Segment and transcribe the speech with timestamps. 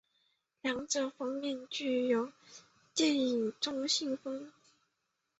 [0.63, 2.31] 两者封面俱似
[2.95, 4.51] 电影中的信封。